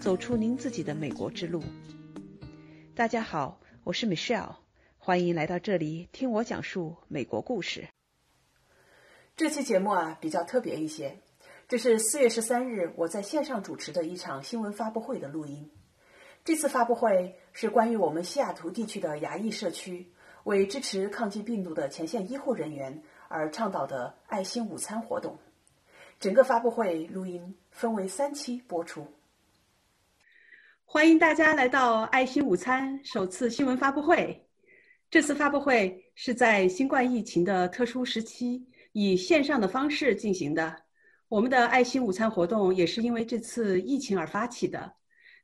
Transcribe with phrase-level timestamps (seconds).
[0.00, 1.62] 走出您自己的美国之路。
[2.94, 4.56] 大家好，我是 Michelle，
[4.98, 7.88] 欢迎来到这里听我讲述美国故事。
[9.36, 11.18] 这期节目啊比较特别一些，
[11.68, 15.70] 这是四月十三日我在线上主持的一场新闻发布会的录音。
[16.44, 20.12] 这次发布会是关于我们西雅图地区的牙医社区
[20.44, 25.38] 为支持抗击病毒的前线医护人员而倡导的爱心午餐活动。
[26.18, 29.06] 整个发布会录音分为三期播出。
[30.88, 34.46] 欢迎大家来到爱心午餐首次新闻发布会。
[35.10, 40.74] 这次发布会是在新冠疫情的特殊时期以线上的方式进行的。
[41.28, 44.94] 我们的爱心午餐活动也是因为这次疫情而发起的。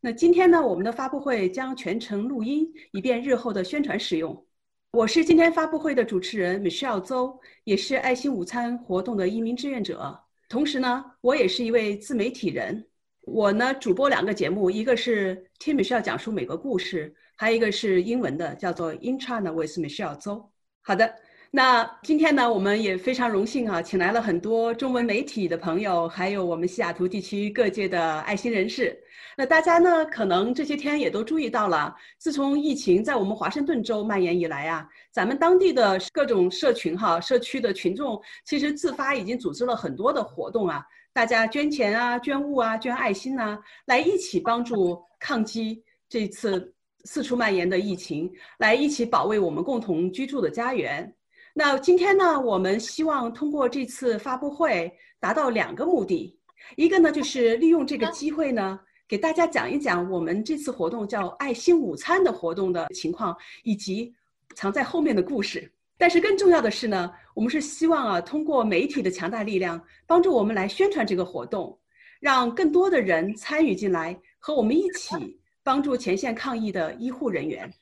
[0.00, 4.46] 那今天呢，我们的发布会将全程录音，以便日后的宣传使用。
[4.92, 10.18] 我是今天发布会的主持人 Michelle 邹，也是爱心午餐活动的一名志愿者。
[10.48, 12.86] 同时呢，我也是一位自媒体人。
[13.22, 20.50] 我呢主播两个节目，一个是听 Michelle 讲述美国故事，还有一个是英文的，叫做 In China with Michelle 邹。
[20.82, 21.14] 好的。
[21.54, 28.98] 那今天呢，我们也非常荣幸啊，请来了很多中文媒体的朋友，还有我们西雅图地区各界的爱心人士。
[29.36, 40.82] 那大家呢，可能这些天也都注意到了，自从疫情在我们华盛顿州蔓延以来啊，咱们当地的各种社群哈、社区的群众，其实自发已经组织了很多的活动啊，
[41.12, 51.14] 大家捐钱啊、捐物啊、捐爱心呐，来一起帮助抗击这次四处蔓延的疫情，来一起保卫我们共同居住的家园。
[51.52, 56.34] 那今天呢，我们希望通过这次发布会达到两个目的，
[56.76, 64.14] 一个呢就是利用这个机会呢，给大家讲一讲我们这次活动叫“爱心午餐”的活动的情况，以及
[64.54, 65.70] 藏在后面的故事。
[66.02, 71.78] 但是更重要的是呢，我们是希望啊，通过媒体的强大力量，帮助我们来宣传这个活动，
[72.18, 75.14] 让更多的人参与进来，和我们一起
[75.62, 77.72] 帮助前线抗疫的医护人员。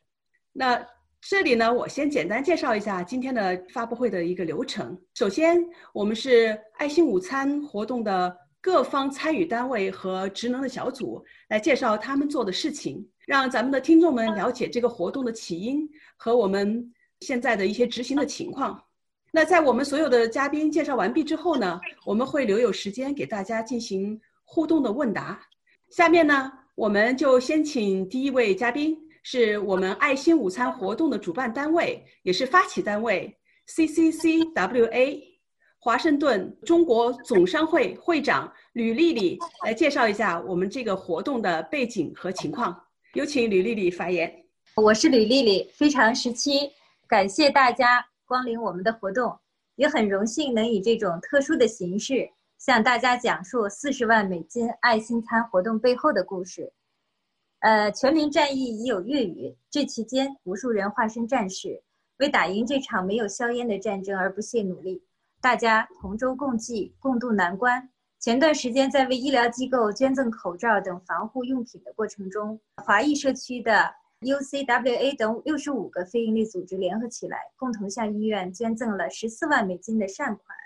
[0.52, 0.86] 那。
[1.22, 4.98] 这里呢，我先简单介绍一下今天的发布会的一个流程。
[5.12, 15.86] 首先，我们是爱心午餐活动的各方参与单位和职能的小组来介绍他们做的事情，让咱们的听众们了解这个活动的起因
[16.16, 18.82] 和我们现在的一些执行的情况。
[19.32, 25.40] 那在我们所有的嘉宾介绍完毕之后呢，我们会留有时间给大家进行互动的问答。
[25.90, 28.96] 下面呢，我们就先请第一位嘉宾。
[29.22, 33.30] 是我们爱心午餐活动的主办单位，也是发起单位
[33.68, 35.22] CCCWA
[35.78, 42.74] 华盛顿中国总商会会长吕丽丽来介绍一下我们这个活动的背景和情况。
[43.12, 44.34] 有请吕丽丽发言。
[44.74, 46.70] 我是吕丽丽，非常时期
[47.10, 49.36] 感谢大家光临我们的活动，
[49.74, 56.72] 也很荣幸能以这种特殊的形式向大家讲述四十万美金爱心餐活动背后的故事。
[57.62, 59.52] 呃，全民战役已有粤语。
[59.68, 61.82] 这期间，无数人化身战士，
[62.18, 65.02] 为打赢这场没有硝烟的战争而不懈努力。
[65.40, 67.90] 大家同舟共济，共度难关。
[68.20, 80.56] 前段时间，在为医疗机构捐赠口罩等防护用品的过程中，华裔社区的 UCWA 等六十五个非营利组织联合起来，共同向医院捐赠了十四万美金的善款。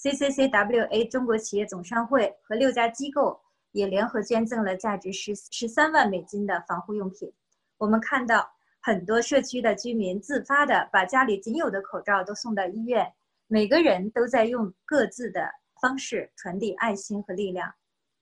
[0.00, 3.40] CCCWA 中国企业总商会和六家机构。
[3.72, 7.32] 也联合捐赠了价值十十三万美金的防护用品。
[7.78, 8.46] 我们看到
[8.80, 13.10] 很多社区的居民自发的把家里仅有的口罩都送到医院，
[13.46, 15.50] 每个人都在用各自的
[15.80, 17.72] 方式传递爱心和力量。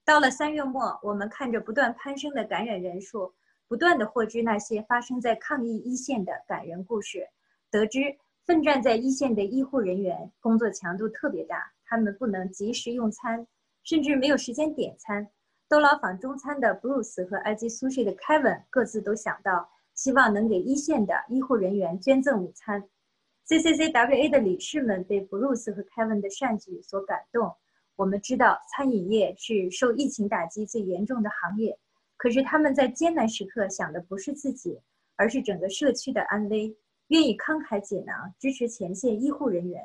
[0.05, 3.35] 到了三月末，我们看着不断攀升的感染人数，
[3.71, 7.25] 不断的获知那些发生在抗疫一线的感人故事，
[7.71, 8.01] 得知
[8.45, 13.47] 奋战在一线的医护人员工作强度特别大，他们不能及时用餐，
[13.85, 15.25] 甚至没有时间点餐。
[15.69, 22.83] 都劳访中餐的 Bruce 和 IG Sushi 的 Kevin 各自都想到，希望能给一线的医护人员捐赠午餐。
[23.47, 27.55] CCCWA 的理事们被 Bruce 和 Kevin 的善举所感动。
[27.95, 31.79] 我们知道，餐饮业是受疫情打击最严重的行业，
[32.21, 34.79] 可是他们在艰难时刻想的不是自己，
[35.17, 36.77] 而是整个社区的安危，
[37.07, 39.83] 愿意慷慨解囊支持前线医护人员。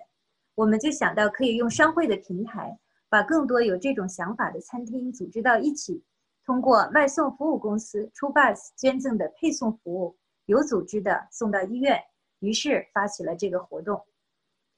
[0.53, 2.77] 我们就想到可以用商会的平台。
[3.07, 6.03] 把更多有这种想法的餐厅组织到一起，
[6.43, 10.17] 通过外送服务公司 TrueBus 捐赠的配送服务，
[10.47, 11.97] 有组织的送到医院。
[12.39, 14.03] 于是发起了这个活动。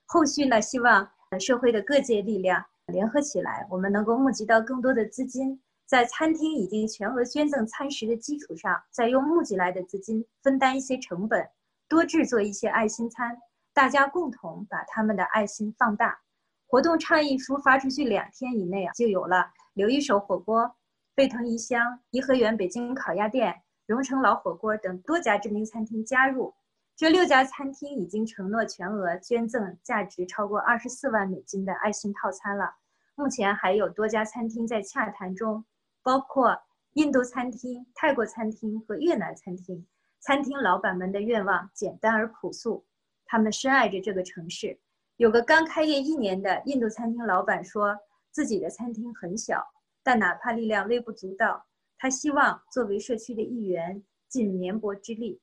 [0.05, 1.09] 后续呢，希望
[1.39, 11.49] 社会的各界力量联合起来，我们能够募集到更多的资金，在餐厅已经全额捐赠餐食的基础上，再用募集来的资金分担一些成本，
[11.87, 13.37] 多制作一些爱心餐，
[13.73, 16.19] 大家共同把他们的爱心放大。
[16.67, 20.75] 活动倡议书发出去两天以内啊，就有了刘一手火锅、
[21.15, 23.55] 沸腾怡香、颐和园北京烤鸭店、
[23.85, 26.53] 荣成老火锅等多家知名餐厅加入。
[26.97, 32.75] 这六家餐厅已经承诺全额捐赠价值超过二十四万美金的爱心套餐了。
[33.15, 35.63] 目前还有多家餐厅在洽谈中，
[36.07, 36.57] 包括
[36.93, 39.85] 印度餐厅、泰国餐厅和越南餐厅。
[40.21, 42.85] 餐厅老板们的愿望简单而朴素，
[43.25, 44.79] 他们深爱着这个城市。
[45.17, 47.93] 有个刚开业一年的印度餐厅老板说，
[48.31, 49.61] 自己的餐厅很小，
[50.01, 51.65] 但哪怕力量微不足道，
[51.97, 55.41] 他希望作为社区的一员尽绵薄之力。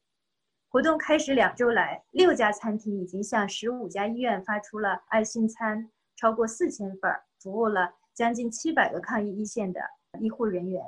[0.71, 9.83] 活动开始两周来，六家餐厅已经向十五家医院发出了爱心餐，超过四千份，服务了将近七百个抗疫一线的
[10.21, 10.83] 医护人员。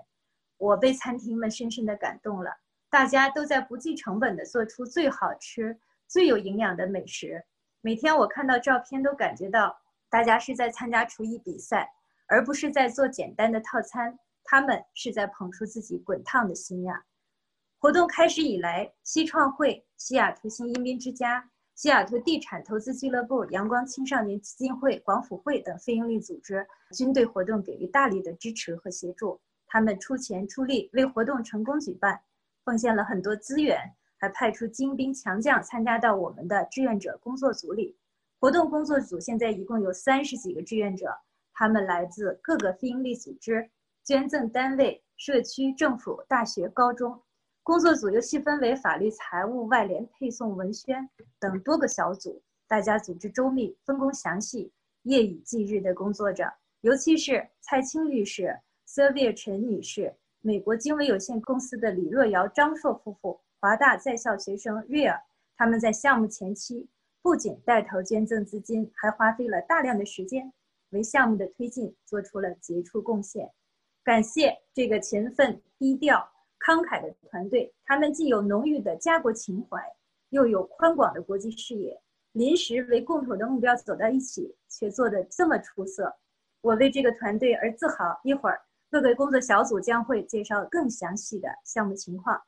[0.58, 2.50] 我被餐厅们深深的感动了，
[2.88, 7.44] 大家都在不计成本的做出最好吃、最有营养的美食。
[7.80, 9.78] 每天我看到照片，都感觉到
[10.08, 11.92] 大家是在参加厨艺比赛，
[12.26, 14.18] 而不是在做简单的套餐。
[14.48, 17.04] 他们是在捧出自己滚烫的心呀。
[17.78, 29.38] 活动开始以来，西创会、西雅图新移民之家、西雅图地产投资俱乐部、阳光青少年基金会、广府会等非营利组织均对活动给予大力的支持和协助。
[29.66, 32.18] 他们出钱出力为活动成功举办，
[32.64, 33.78] 奉献了很多资源，
[34.16, 37.94] 还派出精兵强将参加到我们的志愿者工作组里。
[38.40, 41.14] 活动工作组现在一共有三十几个志愿者，
[41.52, 43.70] 他们来自各个非营利组织、
[44.02, 47.20] 捐赠单位、社区、政府、大学、高中。
[47.66, 50.96] 工作组又细分为法律、财务、外联、配送、文宣
[51.40, 54.70] 等多个小组，大家组织周密，分工详细，
[55.02, 56.48] 夜以继日的工作着。
[56.82, 65.20] 尤其是蔡青律师、Sylvia 陈女士、美国经纬有限公司的李若瑶、张硕夫妇、华大在校学生 Ria，
[65.56, 66.88] 他们在项目前期
[67.20, 70.52] 不仅带头捐赠资金，还花费了大量的时间，
[70.90, 73.50] 为项目的推进做出了杰出贡献。
[74.04, 76.35] 感谢这个勤奋、低调。
[76.58, 79.80] 慷慨的团队，他们既有浓郁的家国情怀，
[80.30, 82.00] 又有宽广的国际视野，
[82.32, 86.12] 临时为共同的目标走到一起，却做得这么出色，
[86.60, 88.18] 我为这个团队而自豪。
[88.24, 88.60] 一会儿，
[88.90, 92.40] 各个工作小组将会介绍更详细的项目情况。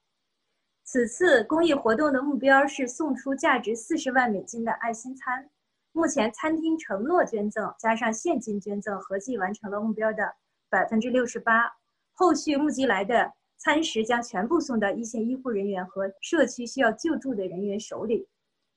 [0.84, 5.48] 此次公益活动的目标是送出价值四十万美金的爱心餐，
[5.92, 10.34] 目前餐厅承诺捐赠加上现金捐赠，合计完成了目标的
[10.68, 11.70] 百分之六十八，
[12.12, 13.32] 后续募集来的。
[13.58, 18.28] 餐食将全部送到一线医护人员和社区需要救助的人员手里。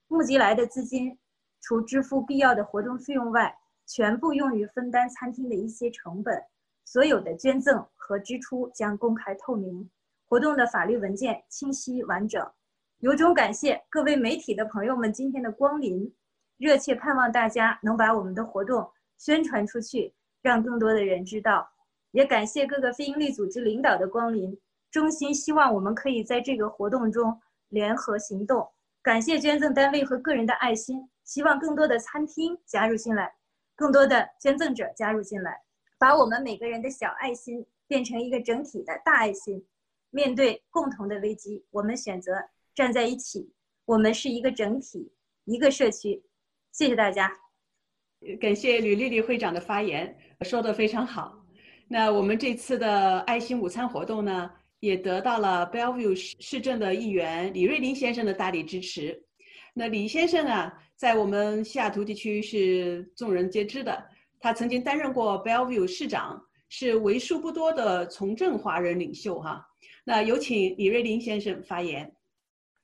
[0.08, 1.18] 募集来的资金，
[1.62, 3.56] 除支付必要的活动费用外，
[3.86, 6.44] 全部用于分担餐厅的一些成本。
[6.84, 9.90] 所有的捐赠和支出将公开透明，
[10.28, 12.46] 活动的法律文件清晰完整。
[13.00, 16.14] 由衷感谢各位媒体的朋友们今天的光临，
[16.58, 21.70] 热切盼望大家能把我们的活动宣传出去，让更多的人知道。
[22.12, 24.60] 也感谢各个非营利组织领导的光临。
[24.92, 27.40] 衷心希望我们可以在这个活动中
[27.70, 28.70] 联合行动。
[29.02, 33.34] 感谢捐赠单位和个人的爱心，希望更多的餐厅加入进来，
[33.76, 35.58] 更多的捐赠者加入进来，
[35.98, 39.66] 把我们每个人的小爱心变成一个整体的大爱心。
[40.12, 42.34] 面对共同的危机，我们选择
[42.76, 43.52] 站在一起。
[43.86, 45.12] 我们是一个整体，
[45.46, 46.22] 一个社区。
[46.74, 47.32] 谢谢大家。
[48.40, 51.44] 感谢吕丽丽会长的发言，说的非常好。
[51.88, 54.52] 那我们这次的爱心午餐活动呢？
[54.82, 59.24] 也得到了 Bellevue 市市政的议员李瑞林先生的大力支持。
[59.74, 64.04] 那李先生啊，在我们西雅图地区是众人皆知的。
[64.40, 69.64] 他曾经担任过 Bellevue 市长，是为数不多的从政华人领袖哈。
[70.04, 72.12] 那有请李瑞林先生发言。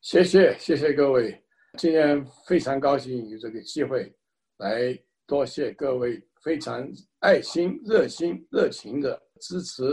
[0.01, 1.43] 谢谢，谢谢各位。
[1.79, 4.13] 今天非常高兴有这个机会，
[4.57, 6.87] 来多谢各位非常
[7.19, 9.83] 爱心、热心、热情的支持。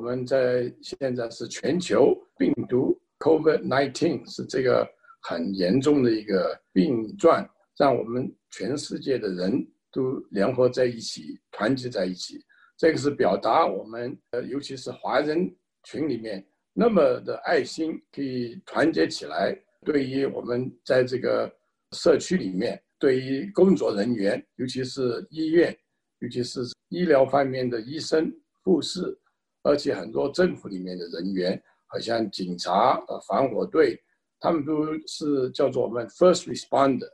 [0.00, 4.88] 我们在现在是全球病毒 COVID-19 是这个
[5.20, 9.52] 很严重的一个病状，让我们全世界的人
[9.92, 12.42] 都联合在一起，团结在一起。
[12.78, 15.54] 这个是表达我们呃，尤其是华人
[15.84, 16.42] 群里面
[16.72, 19.54] 那么的爱心，可以团结起来。
[19.84, 21.46] 对于我们在这个
[21.92, 25.76] 社区里面，对于工作人员，尤其是医院，
[26.20, 28.32] 尤其是医疗方面的医生、
[28.64, 29.14] 护士。
[29.62, 34.00] 而且很多政府里面的人员，好像警察、呃防火队，
[34.38, 37.08] 他们都是叫做我们 first responder，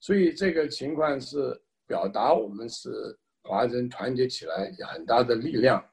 [0.00, 2.90] 所以这个情况是表达我们是
[3.42, 5.84] 华人团结起来有很大的力量。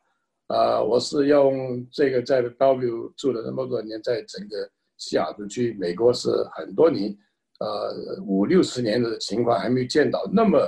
[0.47, 7.15] 呃，我是用这个在 W 住了那么多年，在整个西雅图区，美国是很多年，
[7.59, 10.59] 呃五六十年的情况还没有见到那么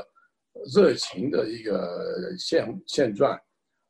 [0.75, 3.39] 热情的一个现现状。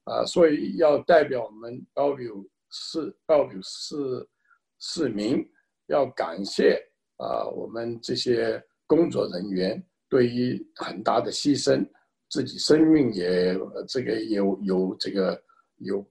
[0.06, 4.30] 啊，所以要代表我们 Bellevue 市 Bellevue 市
[4.80, 5.48] 市民，
[5.88, 6.82] 要感谢
[7.18, 11.88] 啊我们这些工作人员对于很大的牺牲，
[12.30, 13.56] 自己生命也
[13.88, 15.40] 这个有有这个
[15.78, 16.06] 有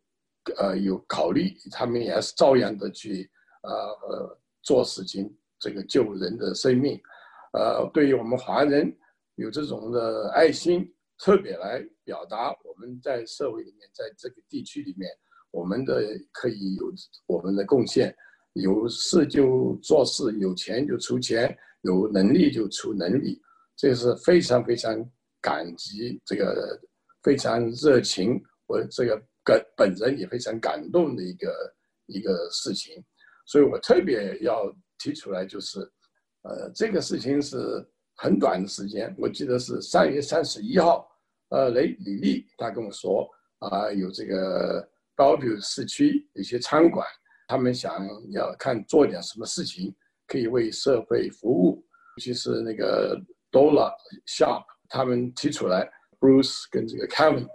[0.56, 3.28] 呃有考虑，他们也是照样的去
[3.62, 3.72] 呃
[4.08, 6.98] 呃做事情，这个救人的生命，
[7.54, 8.96] 呃，对于我们华人
[9.34, 10.88] 有这种的爱心。
[11.22, 15.10] 特别来表达我们在社会里面，在这个地区里面，
[15.50, 16.90] 我们的可以有
[17.26, 18.14] 我们的贡献，
[18.54, 23.38] 有事就做事，有钱就出钱，有能力就出能力，
[23.76, 24.98] 这是非常非常
[25.42, 26.80] 感激这个
[27.22, 31.74] 非常热情，我这个本本人也非常感动的一个
[32.06, 33.04] 一个事情，
[33.44, 35.80] 所以我特别要提出来，就是，
[36.44, 37.56] 呃，这个事情是
[38.16, 41.06] 很短的时间，我记得是三月三十一号。
[41.50, 43.28] 呃，雷李丽他跟我说
[43.58, 47.06] 啊，有这个高比市区有些餐馆，
[47.46, 47.92] 他们想
[48.30, 49.94] 要看做点什么事情，
[50.26, 51.84] 可以为社会服务。
[52.16, 53.92] 尤其是那个 Dollar
[54.26, 57.46] Shop，他们提出来，Bruce 跟这个 Kevin，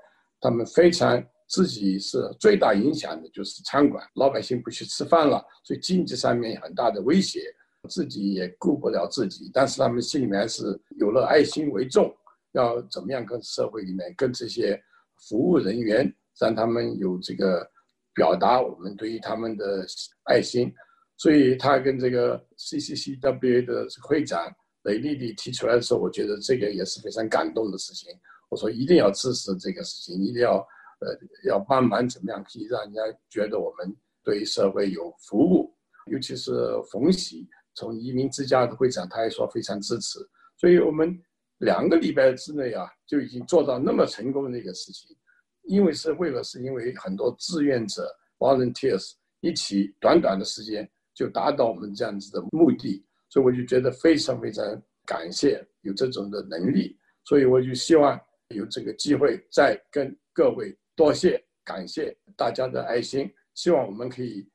[0.41, 7.41] 他们非常自己是最大影响的就是餐馆，老百姓不去吃饭了，所以经济上面很大的威胁，
[7.89, 12.13] 自己也顾不了自己，但是他们心里面是有了爱心为重。
[12.55, 14.81] 要怎么样跟社会里面跟这些
[15.27, 17.69] 服务人员，让他们有这个
[18.13, 19.85] 表达我们对于他们的
[20.23, 20.73] 爱心，
[21.17, 24.49] 所以他跟这个 CCCWA 的会长
[24.83, 28.09] 雷丽丽提出来的时候，我觉得这个也是非常感动的事情。
[28.49, 30.57] 我说一定要支持这个事情，一定要
[30.99, 33.93] 呃要帮忙怎么样可以让人家觉得我们
[34.23, 35.73] 对社会有服务，
[36.09, 36.51] 尤其是
[36.89, 40.19] 冯喜从移民之家的会长，他也说非常支持，
[40.57, 41.21] 所以我们。
[41.59, 45.15] 两个礼拜之内啊，就已经做到那么成功的一个事情，
[45.63, 54.63] 因为是为了是因为很多志愿者 volunteers 一起短短的时间就达到我们这样子的目的，所以我就觉得非常非常
[55.05, 58.19] 感谢有这种的能力，所以我就希望
[58.49, 64.45] 有这个机会再跟各位多谢感谢大家的爱心，希望我们可以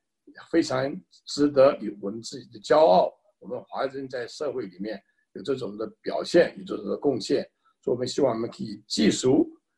[0.51, 5.03] 非常值得有我们自己的骄傲，我们华人在社会里面。
[5.35, 7.43] 有这种的表现，有这种的贡献，
[7.83, 9.29] 所以我们希望我们可以继续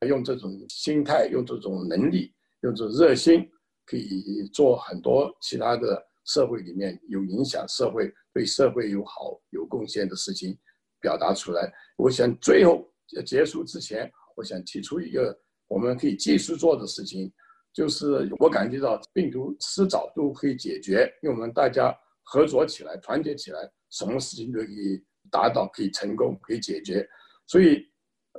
[0.07, 2.33] 用这种心态，用这种能力，
[2.63, 3.49] 用这种热心，
[3.85, 10.59] 可以做很多其他的社会里面有影响、社会对社会有好、有贡献的事情
[11.01, 11.73] 表达出来。
[11.97, 12.91] 我想最后
[13.27, 17.31] 结束之前，我想提出一个我们可以继续做的事情，
[17.75, 25.05] 就是我感觉到病毒迟早都可以解决，因为我们大家合作起来、团结起来，什么事情都可以。
[25.33, 27.05] 达到可以成功，可以解决，
[27.47, 27.85] 所以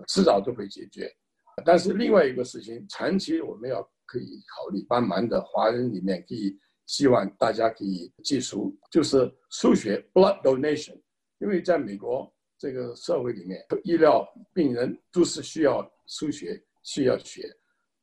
[0.08, 1.12] 迟早都会解决。
[1.66, 10.98] 但是另外一个事情，长期我们要可以考虑帮忙的华人里面，可以希望大家可以记熟，就是输血 （blood donation）。
[11.40, 17.50] 因为在美国这个社会里面，医疗病人都是需要输血，需要血。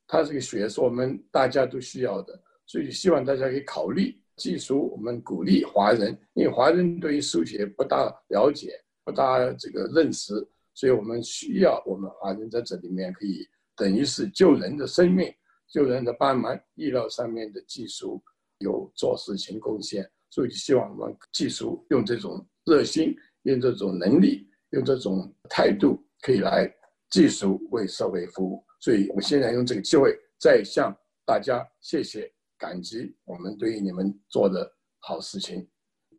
[0.07, 4.21] 他这个血是我们大家都需要的，所以希望大家可以考虑。
[4.41, 10.33] 技术，我们鼓励华人，因为华人对于数学不大了解，不大这个认识，
[10.73, 15.31] 所以我们需要我们华人在这里面可以等于是救人的生命、
[15.69, 18.19] 救人的帮忙，医疗上面的技术
[18.57, 26.67] 有做事情贡献，所以希望我们技术用这种热心、用这种能力、用这种态度，可以来
[27.11, 28.63] 技术为社会服务。
[28.79, 30.91] 所以我现在用这个机会再向
[31.27, 32.33] 大家谢谢。
[32.61, 35.67] 感激我们对于你们做的好事情，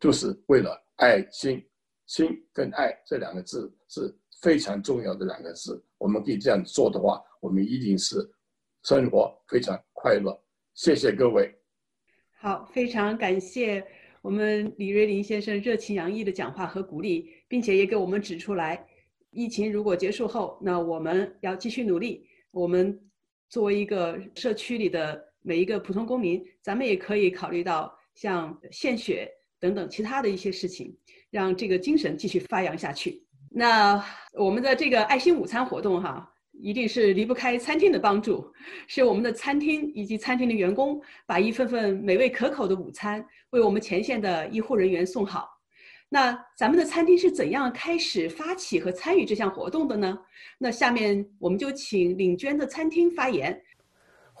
[0.01, 1.65] 就是为了爱心，
[2.05, 5.81] 心跟爱这两个字是非常重要的两个字。
[5.97, 8.29] 我们可以这样做的话，我们一定是
[8.83, 10.37] 生活非常快乐。
[10.73, 11.49] 谢谢各位。
[12.41, 13.81] 好，非常感谢
[14.21, 18.85] 我们李瑞林先生热情洋溢的讲话和鼓励，并且也给我们指出来，
[19.31, 22.27] 疫情如果结束后，那我们要继续努力。
[22.51, 22.99] 我们
[23.47, 25.31] 作为一个社区里的。
[25.43, 30.95] 每一个普通公民，咱们也可以考虑到像献血等等其他的一些事情，
[31.29, 33.21] 让这个精神继续发扬下去。
[33.49, 38.51] 那我们的这个爱心午餐活动哈，一定是离不开餐厅的帮助，
[38.87, 45.49] 是我们的餐厅以及餐厅的员工把一份份美味可口的午餐为我们前线的医护人员送好。
[46.09, 50.17] 那咱们的餐厅是怎样开始发起和参与这项活动的呢？
[50.57, 53.59] 那下面我们就请领捐的餐厅发言。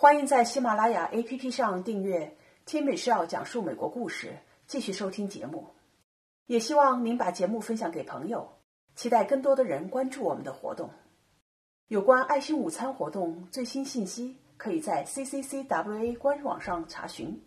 [0.03, 2.25] 欢迎在喜马拉雅 APP 上订阅
[2.65, 4.27] 《听美少讲述美国故事》，
[4.67, 5.65] 继续收听节目。
[6.45, 8.49] 也希望您把节目分享给朋友，
[8.97, 10.89] 期待更多的人关注我们的活动。
[11.87, 14.35] 有关爱心午餐活动最新信息。
[14.57, 17.41] 可以在 CCCWA 官网上查询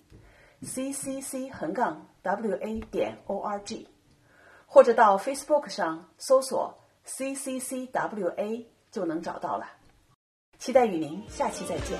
[0.62, 3.86] ，CCC 横杠 WA 点 ORG，
[4.64, 9.66] 或者到 Facebook 上搜索 CCCWA 就能找到了。
[10.58, 11.98] 期待与您下期再见。